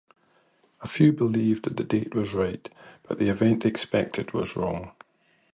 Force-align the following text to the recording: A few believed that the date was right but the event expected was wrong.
A 0.79 0.87
few 0.87 1.11
believed 1.13 1.65
that 1.65 1.77
the 1.77 1.83
date 1.83 2.15
was 2.15 2.33
right 2.33 2.67
but 3.07 3.19
the 3.19 3.29
event 3.29 3.67
expected 3.67 4.33
was 4.33 4.55
wrong. 4.55 4.93